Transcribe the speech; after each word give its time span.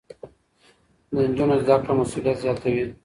د 1.13 1.15
نجونو 1.29 1.55
زده 1.63 1.75
کړه 1.83 1.93
مسؤليت 1.99 2.37
زياتوي. 2.43 2.85